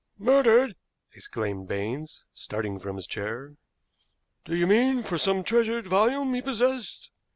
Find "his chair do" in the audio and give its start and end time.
2.95-4.55